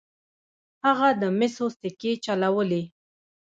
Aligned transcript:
هغه 0.85 1.09
د 1.21 1.23
مسو 1.37 1.67
سکې 1.79 2.11
چلولې. 2.25 2.83